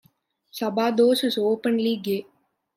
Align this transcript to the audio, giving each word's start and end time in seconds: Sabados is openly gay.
Sabados 0.51 1.23
is 1.23 1.37
openly 1.37 1.95
gay. 1.97 2.25